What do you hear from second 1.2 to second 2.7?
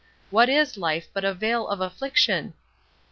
a veil of affliction?